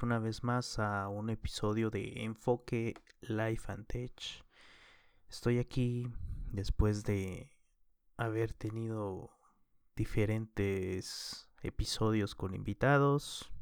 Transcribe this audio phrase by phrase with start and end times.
[0.00, 4.12] una vez más a un episodio de Enfoque Life and Tech.
[5.28, 6.08] Estoy aquí
[6.52, 7.50] después de
[8.16, 9.30] haber tenido
[9.96, 13.52] diferentes episodios con invitados.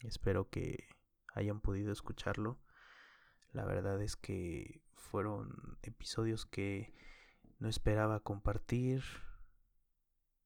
[0.00, 0.86] Espero que
[1.34, 2.60] hayan podido escucharlo.
[3.52, 6.94] La verdad es que fueron episodios que
[7.58, 9.02] no esperaba compartir,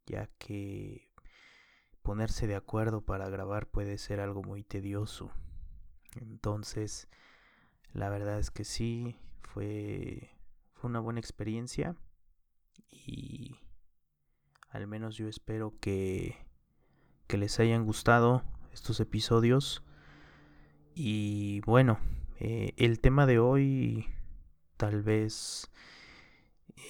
[0.07, 1.13] ya que
[2.05, 5.33] ponerse de acuerdo para grabar puede ser algo muy tedioso.
[6.15, 7.09] Entonces,
[7.95, 10.31] la verdad es que sí, fue,
[10.75, 11.97] fue una buena experiencia
[12.93, 13.57] y
[14.69, 16.37] al menos yo espero que,
[17.27, 19.83] que les hayan gustado estos episodios.
[20.95, 21.99] Y bueno,
[22.39, 24.11] eh, el tema de hoy
[24.77, 25.71] tal vez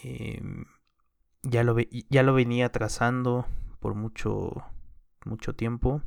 [0.02, 0.64] em,
[1.42, 3.46] ya, lo, ya lo venía trazando
[3.78, 4.73] por mucho
[5.24, 6.02] mucho tiempo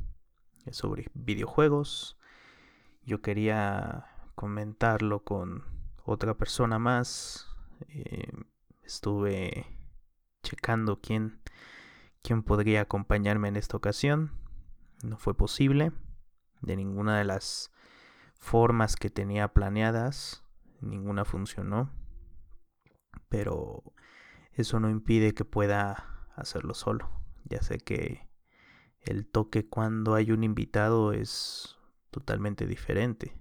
[0.70, 2.16] sobre videojuegos.
[3.04, 5.64] Yo quería comentarlo con
[6.04, 7.48] otra persona más.
[7.88, 8.30] Eh,
[8.82, 9.66] estuve
[10.42, 11.40] checando quién,
[12.22, 14.32] quién podría acompañarme en esta ocasión.
[15.02, 15.92] No fue posible.
[16.60, 17.72] De ninguna de las
[18.38, 20.42] formas que tenía planeadas,
[20.80, 21.90] ninguna funcionó.
[23.28, 23.82] Pero
[24.52, 27.10] eso no impide que pueda hacerlo solo.
[27.44, 28.27] Ya sé que
[29.08, 31.78] el toque cuando hay un invitado es
[32.10, 33.32] totalmente diferente.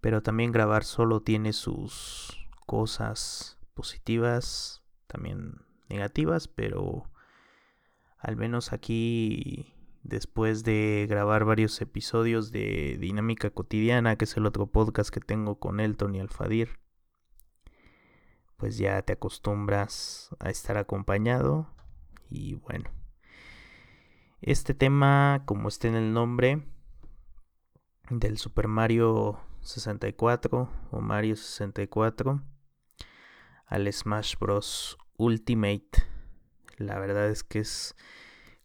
[0.00, 7.10] Pero también grabar solo tiene sus cosas positivas, también negativas, pero
[8.18, 14.66] al menos aquí después de grabar varios episodios de Dinámica Cotidiana, que es el otro
[14.66, 16.78] podcast que tengo con Elton y Alfadir,
[18.56, 21.68] pues ya te acostumbras a estar acompañado
[22.30, 22.90] y bueno,
[24.46, 26.62] este tema, como está en el nombre
[28.10, 32.42] del Super Mario 64 o Mario 64
[33.66, 34.98] al Smash Bros.
[35.18, 36.04] Ultimate,
[36.76, 37.96] la verdad es que es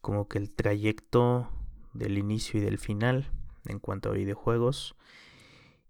[0.01, 1.49] como que el trayecto
[1.93, 3.31] del inicio y del final
[3.65, 4.95] en cuanto a videojuegos.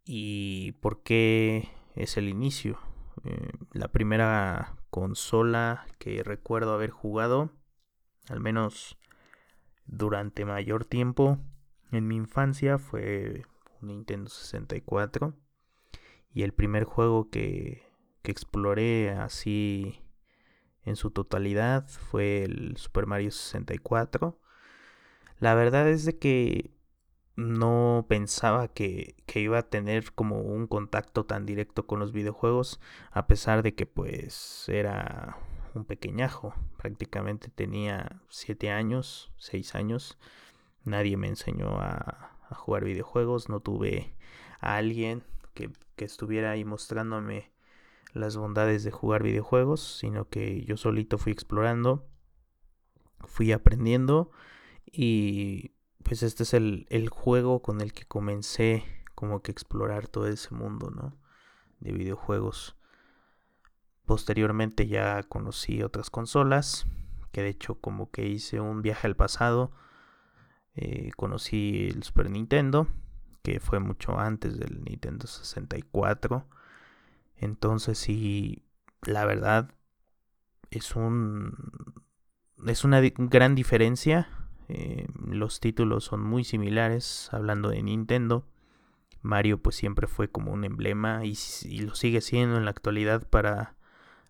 [0.06, 2.80] ¿Y por qué es el inicio?
[3.26, 7.50] Eh, la primera consola que recuerdo haber jugado,
[8.30, 8.98] al menos
[9.86, 11.40] durante mayor tiempo
[11.92, 13.44] en mi infancia fue
[13.81, 15.34] un Nintendo 64
[16.34, 17.84] y el primer juego que,
[18.22, 20.02] que exploré así
[20.84, 24.40] en su totalidad fue el Super Mario 64.
[25.40, 26.72] La verdad es de que
[27.36, 32.80] no pensaba que, que, iba a tener como un contacto tan directo con los videojuegos,
[33.12, 35.38] a pesar de que pues era
[35.74, 40.18] un pequeñajo, prácticamente tenía 7 años, 6 años,
[40.84, 44.14] nadie me enseñó a, jugar videojuegos, no tuve
[44.59, 45.24] a alguien
[45.54, 47.52] que, que estuviera ahí mostrándome
[48.14, 52.06] las bondades de jugar videojuegos, sino que yo solito fui explorando,
[53.20, 54.32] fui aprendiendo
[54.86, 55.72] y
[56.03, 58.84] pues este es el, el, juego con el que comencé
[59.16, 61.18] como que explorar todo ese mundo, ¿no?
[61.80, 62.76] De videojuegos.
[64.12, 66.86] Posteriormente ya conocí otras consolas,
[67.32, 69.72] que de hecho como que hice un viaje al pasado.
[70.76, 72.90] Eh, conocí el Super Nintendo,
[73.42, 76.46] que fue mucho antes del Nintendo 64.
[77.38, 78.66] Entonces sí,
[79.02, 79.72] la verdad
[80.72, 81.56] es un
[82.68, 84.28] es una gran diferencia.
[84.68, 88.46] Eh, los títulos son muy similares, hablando de Nintendo.
[89.22, 93.26] Mario pues siempre fue como un emblema y, y lo sigue siendo en la actualidad
[93.30, 93.78] para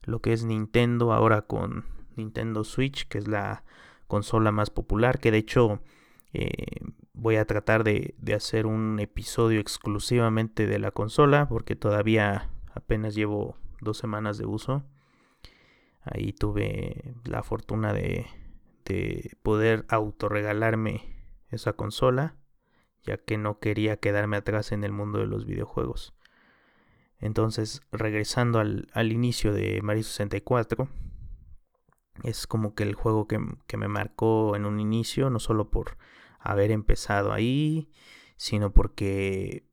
[0.03, 1.85] lo que es Nintendo ahora con
[2.15, 3.63] Nintendo Switch, que es la
[4.07, 5.81] consola más popular, que de hecho
[6.33, 6.81] eh,
[7.13, 13.57] voy a tratar de, hacer un episodio exclusivamente de la consola, porque todavía apenas llevo
[13.81, 14.83] dos semanas de uso.
[16.03, 18.25] Ahí tuve la fortuna de,
[18.85, 22.35] de poder autorregalarme esa consola,
[23.03, 26.15] ya que no quería quedarme atrás en el mundo de los videojuegos.
[27.21, 30.89] Entonces, regresando al, inicio de Mario 64,
[32.23, 33.37] es como que el juego que,
[33.77, 35.97] me marcó en un inicio, no solo por
[36.39, 37.91] haber empezado ahí,
[38.37, 39.69] sino porque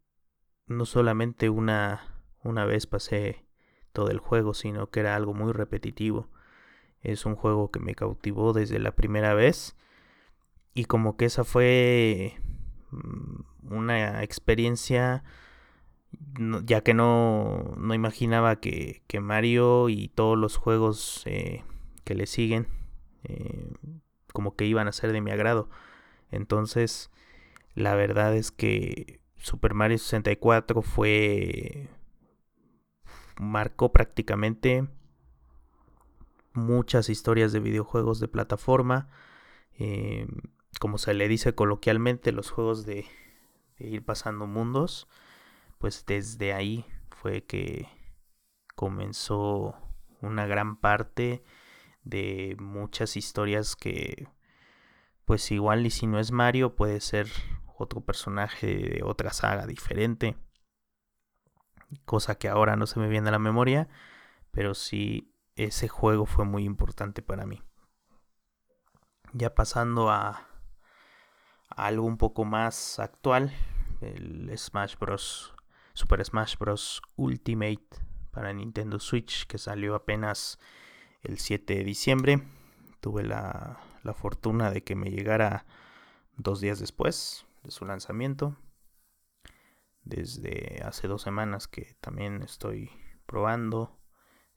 [0.67, 3.47] no solamente una, una vez pasé
[3.93, 6.31] todo el juego, sino que era algo muy repetitivo.
[7.01, 9.75] Es un juego que me cautivó desde la primera vez
[10.75, 12.39] y como que esa fue
[12.91, 15.25] mm, una experiencia
[16.64, 21.64] ya que no, no imaginaba que, que, Mario y todos los juegos eh,
[22.05, 22.66] que le siguen
[23.25, 23.72] eh,
[24.32, 25.69] como que iban a ser de mi agrado.
[26.31, 27.10] Entonces,
[27.75, 31.88] La verdad es que Super Mario 64 fue
[33.38, 34.88] marcó prácticamente
[36.55, 39.08] muchas historias de videojuegos de plataforma.
[39.78, 40.26] Eh,
[40.81, 43.06] como se le dice coloquialmente, los juegos de,
[43.78, 45.08] ir pasando mundos.
[45.79, 47.89] Pues desde ahí fue que
[48.75, 49.77] comenzó
[50.21, 51.43] una gran parte
[52.03, 54.29] de muchas historias que
[55.25, 57.29] pues igual y si no es Mario puede ser
[57.77, 60.37] otro personaje de otra saga diferente
[62.05, 63.89] cosa que ahora no se me viene a la memoria
[64.53, 67.63] pero sí ese juego fue muy importante para mí.
[69.33, 70.47] Ya pasando a,
[71.69, 73.53] algo un poco más actual,
[74.01, 75.55] el Smash Bros.
[75.99, 77.03] Super Smash Bros.
[77.17, 77.89] Ultimate
[78.31, 80.61] para Nintendo Switch que salió apenas
[81.23, 82.43] el 7 de diciembre.
[83.00, 85.67] Tuve la, la fortuna de que me llegara
[86.37, 88.56] dos días después de su lanzamiento.
[90.05, 92.93] Desde hace dos semanas que también estoy
[93.27, 93.99] probando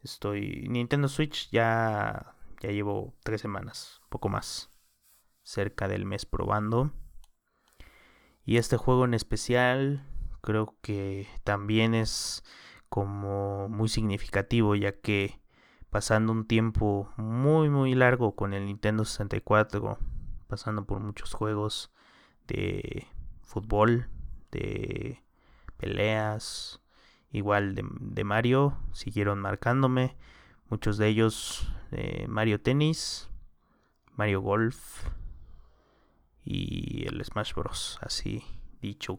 [0.04, 0.68] Estoy.
[0.70, 2.36] Nintendo Switch ya.
[2.62, 4.70] Ya llevo tres semanas, poco más.
[5.42, 6.92] Cerca del mes probando.
[8.46, 10.11] Y este juego en especial
[10.42, 12.44] creo que también es
[12.90, 15.40] como muy significativo ya que
[15.90, 19.98] pasando un tiempo muy muy largo con el Nintendo 64,
[20.48, 21.92] pasando por muchos juegos
[22.48, 23.08] de
[23.42, 24.10] fútbol,
[24.52, 25.22] de
[25.78, 26.82] peleas,
[27.32, 30.16] igual de, Mario, siguieron marcándome.
[30.70, 31.70] Muchos de ellos
[32.28, 33.30] Mario Tennis,
[34.16, 35.08] Mario Golf
[36.44, 38.00] y el Smash Bros.
[38.02, 38.44] Así
[38.82, 39.18] dicho,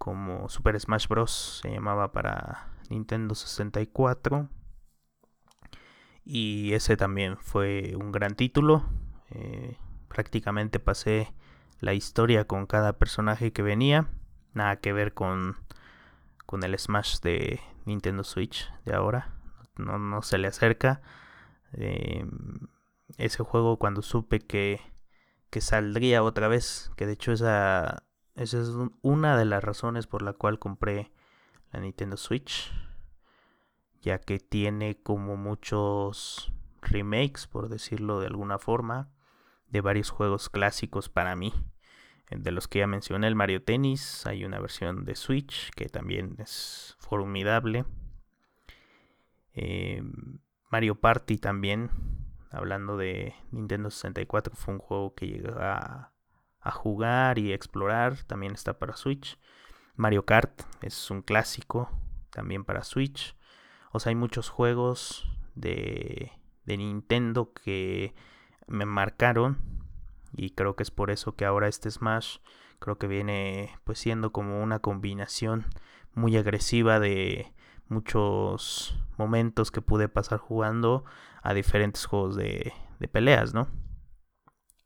[0.00, 1.60] como Super Smash Bros.
[1.62, 4.48] se llamaba para Nintendo 64.
[6.24, 8.86] Y ese también fue un gran título.
[9.28, 9.76] Eh,
[10.08, 11.34] prácticamente pasé
[11.80, 14.08] la historia con cada personaje que venía.
[14.54, 15.56] Nada que ver con
[16.46, 19.34] con el Smash de Nintendo Switch de ahora.
[19.76, 21.02] No, se le acerca.
[21.72, 22.30] Em,
[23.18, 24.80] ese juego cuando supe que,
[25.50, 28.02] que saldría otra vez, que de hecho esa,
[28.42, 28.70] esa es
[29.02, 31.10] una de las razones por la cual compré
[31.72, 32.72] la Nintendo Switch,
[34.02, 36.52] ya que tiene como muchos
[36.82, 39.10] remakes, por decirlo de alguna forma,
[39.68, 41.52] de varios juegos clásicos para mí
[42.30, 46.36] de los que ya mencioné, el Mario Tennis, hay una versión de Switch que también
[46.38, 47.84] es formidable.
[49.54, 50.02] Eh,
[50.70, 51.90] Mario Party también,
[52.50, 56.09] hablando de Nintendo 64, fue un juego que llegué a,
[56.70, 59.38] jugar y explorar, también está para Switch.
[59.96, 61.90] Mario Kart es un clásico,
[62.30, 63.34] también para Switch.
[63.92, 66.32] O sea, hay muchos juegos de,
[66.64, 68.14] de Nintendo que
[68.66, 69.58] me marcaron
[70.32, 72.38] y creo que es por eso que ahora este Smash
[72.78, 75.66] creo que viene pues siendo como una combinación
[76.14, 77.52] muy agresiva de
[77.88, 81.04] muchos momentos que pude pasar jugando
[81.42, 83.68] a diferentes juegos de, de peleas, ¿no?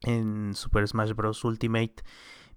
[0.04, 1.44] En Super Smash Bros.
[1.44, 1.96] Ultimate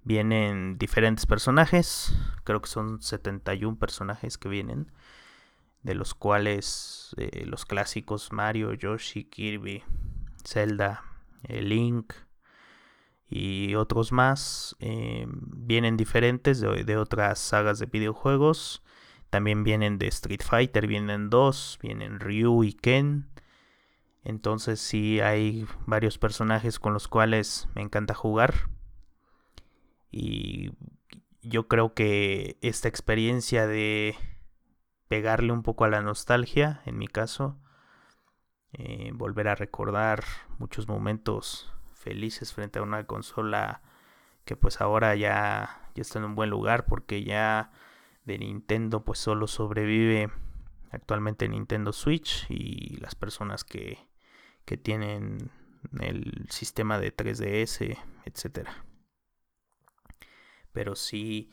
[0.04, 2.14] vienen diferentes personajes,
[2.44, 4.92] creo que son 71 personajes que vienen,
[5.82, 9.82] de los cuales eh, los clásicos Mario, Yoshi, Kirby,
[10.44, 11.04] Zelda,
[11.44, 12.12] eh, Link,
[13.28, 14.76] y otros más.
[14.80, 18.82] Eh, vienen diferentes de, otras sagas de videojuegos.
[19.30, 23.28] También vienen de Street Fighter, vienen dos, vienen Ryu y Ken.
[24.28, 28.68] Entonces sí hay varios personajes con los cuales me encanta jugar.
[30.10, 30.72] Y
[31.40, 34.16] yo creo que esta experiencia de
[35.08, 37.58] pegarle un poco a la nostalgia, en mi caso,
[38.74, 40.24] eh, volver a recordar
[40.58, 43.80] muchos momentos felices frente a una consola
[44.44, 47.70] que pues ahora ya, ya está en un buen lugar porque ya
[48.26, 50.30] de Nintendo pues solo sobrevive
[50.90, 54.06] actualmente Nintendo Switch y las personas que,
[54.68, 55.50] que tienen
[55.98, 57.96] el sistema de 3DS,
[58.26, 58.84] etcétera.
[60.72, 61.50] Pero sí,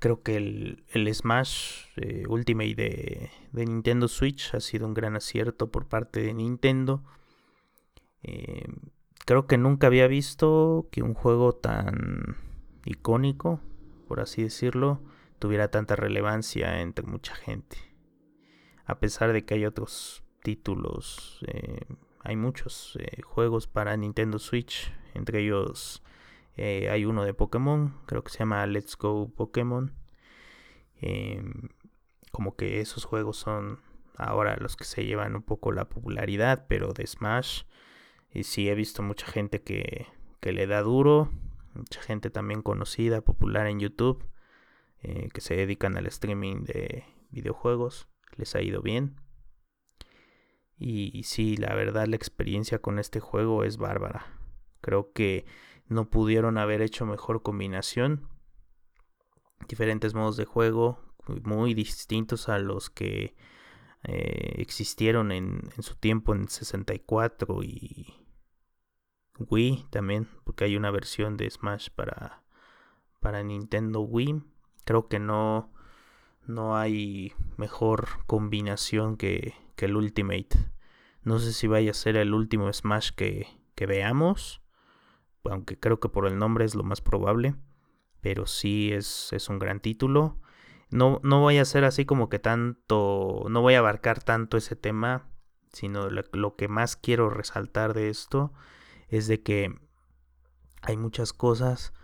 [0.00, 5.70] creo que el, Smash eh, Ultimate de, de, Nintendo Switch ha sido un gran acierto
[5.70, 7.04] por parte de Nintendo.
[8.24, 8.66] Eh,
[9.24, 12.36] creo que nunca había visto que un juego tan
[12.84, 13.60] icónico,
[14.08, 15.00] por así decirlo,
[15.38, 17.76] tuviera tanta relevancia entre mucha gente.
[18.86, 21.86] A pesar de que hay otros títulos, eh,
[22.20, 26.02] hay muchos eh, juegos para Nintendo Switch, entre ellos
[26.56, 29.94] eh, hay uno de Pokémon, creo que se llama Let's Go Pokémon.
[31.00, 31.70] Em,
[32.32, 33.80] como que esos juegos son
[34.16, 37.62] ahora los que se llevan un poco la popularidad, pero de Smash
[38.32, 40.06] y sí he visto mucha gente que,
[40.42, 41.30] le da duro.
[41.74, 44.24] mucha gente también conocida, popular en YouTube,
[45.02, 49.16] eh, que se dedican al streaming de videojuegos, les ha ido bien.
[50.82, 54.26] Y, sí, la verdad la experiencia con este juego es bárbara.
[54.80, 55.44] Creo que
[55.88, 58.26] no pudieron haber hecho mejor combinación.
[59.68, 60.98] Diferentes modos de juego
[61.44, 63.36] muy distintos a los que
[64.04, 68.14] eh, existieron en, en, su tiempo en 64 y
[69.38, 72.42] Wii también, porque hay una versión de Smash para,
[73.20, 74.42] para Nintendo Wii.
[74.86, 75.70] Creo que no,
[76.46, 80.50] no hay mejor combinación que, que el Ultimate.
[81.22, 84.60] No sé si vaya a ser el último Smash que, que veamos,
[85.44, 87.54] aunque creo que por el nombre es lo más probable,
[88.20, 90.38] pero sí es, es un gran título.
[90.90, 94.76] No, no voy a ser así como que tanto, no voy a abarcar tanto ese
[94.76, 95.30] tema,
[95.72, 98.52] sino lo que más quiero resaltar de esto
[99.08, 99.74] es de que
[100.82, 101.94] hay muchas cosas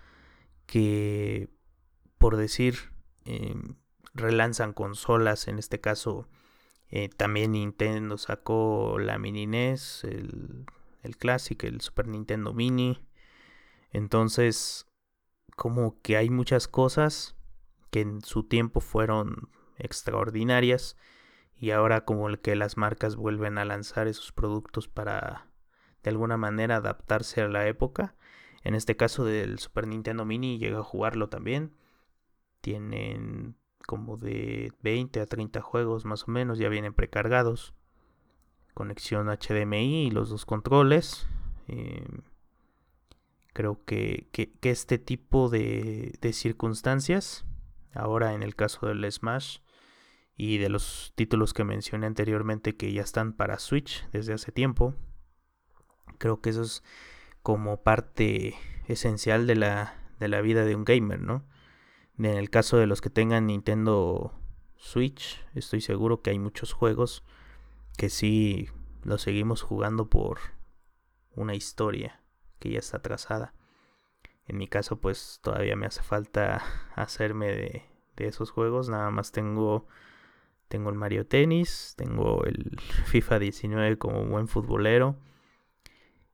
[0.64, 1.50] que,
[2.16, 2.94] por decir,
[3.26, 3.76] em,
[4.14, 6.26] relanzan consolas, en este caso
[6.90, 10.66] eh, también Nintendo sacó la mini NES, el,
[11.02, 13.00] el Classic, el Super Nintendo Mini.
[13.90, 14.86] Entonces,
[15.56, 17.34] como que hay muchas cosas
[17.90, 20.96] que en su tiempo fueron extraordinarias
[21.56, 25.50] y ahora como el que las marcas vuelven a lanzar esos productos para
[26.02, 28.14] de alguna manera adaptarse a la época.
[28.62, 31.74] En este caso del Super Nintendo Mini llega a jugarlo también.
[32.60, 37.74] Tienen como de 20 a 30 juegos más o menos, ya vienen precargados.
[38.74, 41.26] Conexión HDMI y los dos controles.
[41.68, 42.22] Em,
[43.52, 44.28] creo que,
[44.62, 47.44] este tipo de, de circunstancias,
[47.94, 49.58] ahora en el caso del Smash
[50.36, 54.94] y de los títulos que mencioné anteriormente que ya están para Switch desde hace tiempo,
[56.18, 56.82] Creo que eso es
[57.42, 58.54] como parte
[58.88, 61.44] esencial de la, de la vida de un gamer, ¿no?
[62.18, 64.32] En el caso de los que tengan Nintendo
[64.76, 67.24] Switch, estoy seguro que hay muchos juegos
[67.98, 68.68] que sí
[69.02, 70.38] los seguimos jugando por
[71.34, 72.22] una historia
[72.58, 73.54] que ya está trazada.
[74.46, 76.62] En mi caso, pues todavía me hace falta
[76.94, 77.82] hacerme de,
[78.16, 78.88] de esos juegos.
[78.88, 79.86] Nada más tengo,
[80.68, 85.16] tengo el Mario Tennis, tengo el FIFA 19 como buen futbolero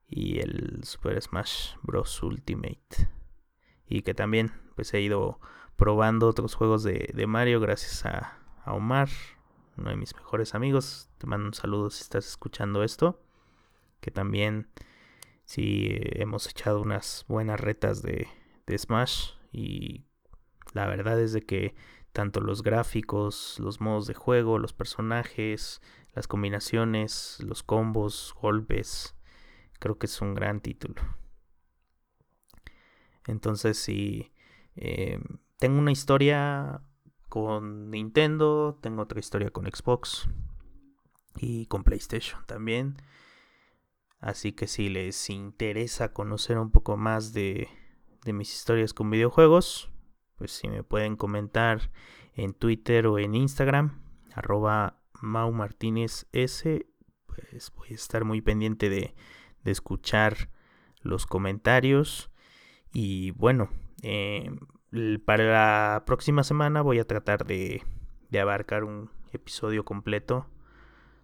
[0.06, 2.22] y el Super Smash Bros.
[2.22, 3.08] Ultimate.
[3.88, 5.40] Y que también pues he ido
[5.82, 9.08] probando otros juegos de, Mario gracias a, Omar,
[9.76, 11.10] uno de mis mejores amigos.
[11.18, 13.20] Te mando un saludo si estás escuchando esto.
[14.00, 14.68] Que también
[15.44, 18.28] sí hemos echado unas buenas retas de,
[18.64, 19.30] de Smash.
[19.50, 20.04] Y
[20.72, 21.74] la verdad es de que
[22.12, 29.16] tanto los gráficos, los modos de juego, los personajes, las combinaciones, los combos, golpes,
[29.80, 31.02] creo que es un gran título.
[33.26, 34.30] Entonces, si
[34.76, 35.18] eh,
[35.62, 36.82] tengo una historia
[37.28, 40.28] con Nintendo, tengo otra historia con Xbox
[41.36, 42.96] y con PlayStation también.
[44.18, 47.68] Así que si les interesa conocer un poco más de,
[48.24, 49.88] de mis historias con videojuegos,
[50.34, 51.92] pues si me pueden comentar
[52.34, 54.02] en Twitter o en Instagram,
[54.34, 56.86] arroba Mau Martínez S,
[57.26, 59.14] pues voy a estar muy pendiente de,
[59.62, 60.50] de escuchar
[61.02, 62.32] los comentarios.
[62.92, 63.70] Y bueno,
[64.02, 64.50] eh,
[65.24, 67.82] para la próxima semana voy a tratar de,
[68.30, 70.46] de abarcar un episodio completo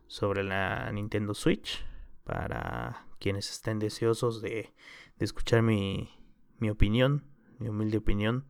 [0.07, 1.85] sobre la Nintendo Switch
[2.25, 4.73] para quienes estén deseosos de,
[5.17, 6.11] de escuchar mi,
[6.59, 7.25] mi, opinión,
[7.59, 8.47] mi humilde opinión.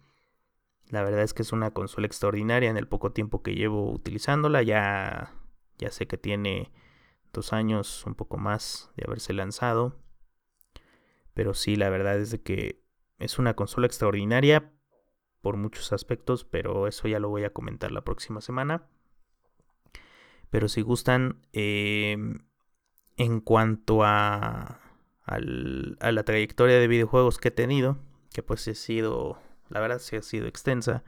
[0.88, 4.62] La verdad es que es una consola extraordinaria en el poco tiempo que llevo utilizándola.
[4.62, 5.34] Ya,
[5.78, 6.70] ya sé que tiene
[7.32, 10.00] dos años, un poco más de haberse lanzado.
[11.34, 12.84] Pero sí, la verdad es que
[13.18, 14.72] es una consola extraordinaria
[15.40, 18.86] por muchos aspectos, pero eso ya lo voy a comentar la próxima semana.
[20.50, 22.40] Pero si gustan, em,
[23.16, 24.80] en cuanto a,
[25.26, 27.98] la trayectoria de videojuegos que he tenido,
[28.32, 31.04] que pues ha sido, la verdad sí ha sido extensa.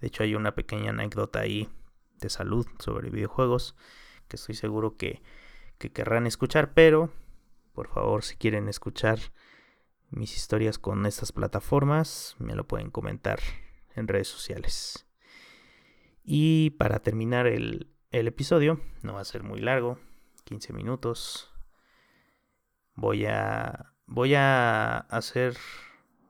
[0.00, 1.68] De hecho hay una pequeña anécdota ahí
[2.20, 3.74] de salud sobre videojuegos
[4.28, 5.22] que estoy seguro que
[5.78, 7.10] querrán escuchar, pero
[7.72, 9.18] por favor si quieren escuchar
[10.10, 13.40] mis historias con estas plataformas, me lo pueden comentar
[13.94, 15.06] en redes sociales.
[16.22, 19.98] Y para terminar el, episodio, no va a ser muy largo,
[20.44, 21.52] 15 minutos,
[22.94, 25.56] voy a, voy a hacer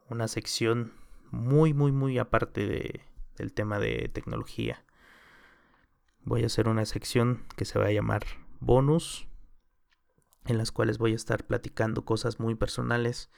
[0.09, 0.95] una sección
[1.31, 3.01] muy, muy, muy aparte de,
[3.37, 4.85] del tema de tecnología.
[6.23, 8.23] Voy a hacer una sección que se va a llamar
[8.61, 9.29] bonus
[10.47, 13.31] en las cuales voy a estar platicando cosas muy personales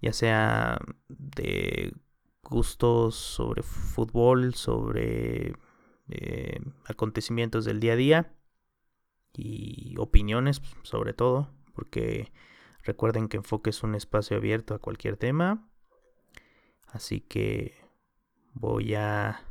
[0.00, 1.92] ya sea de
[2.48, 5.54] gustos sobre fútbol, sobre
[6.08, 8.34] eh, acontecimientos del día a día
[9.34, 12.32] y opiniones sobre todo, porque
[12.82, 15.68] recuerden que Enfoque es un espacio abierto a cualquier tema.
[16.86, 17.74] Así que
[18.54, 19.42] voy a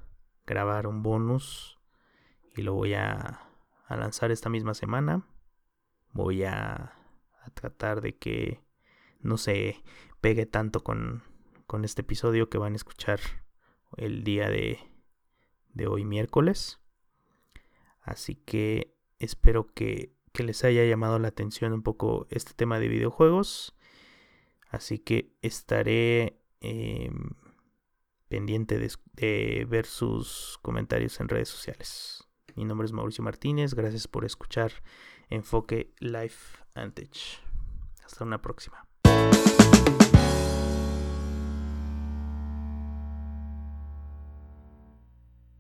[0.46, 1.78] grabar un bonus
[2.56, 3.44] y lo voy a,
[3.90, 5.26] lanzar esta misma semana.
[6.12, 6.94] Voy a,
[7.54, 8.62] tratar de que
[9.22, 9.82] no se
[10.20, 11.24] pegue tanto con,
[11.68, 13.20] con este episodio que van a escuchar
[13.98, 14.80] el día de,
[15.88, 16.80] hoy miércoles.
[18.02, 23.76] Así que espero que, les haya llamado la atención un poco este tema de videojuegos.
[24.70, 27.32] Así que estaré em,
[28.28, 32.24] pendiente de, ver sus comentarios en redes sociales.
[32.56, 33.74] Mi nombre es Mauricio Martínez.
[33.74, 34.72] Gracias por escuchar
[35.30, 36.60] Enfoque Life
[36.94, 37.18] Tech.
[38.06, 38.87] Hasta una próxima.